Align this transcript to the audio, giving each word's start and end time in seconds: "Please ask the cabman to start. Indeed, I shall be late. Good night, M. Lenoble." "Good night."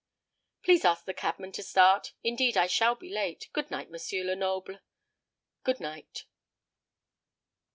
"Please 0.63 0.83
ask 0.83 1.05
the 1.05 1.13
cabman 1.13 1.51
to 1.51 1.61
start. 1.61 2.13
Indeed, 2.23 2.57
I 2.57 2.65
shall 2.65 2.95
be 2.95 3.07
late. 3.11 3.49
Good 3.53 3.69
night, 3.69 3.87
M. 3.93 4.25
Lenoble." 4.25 4.79
"Good 5.63 5.79
night." 5.79 6.25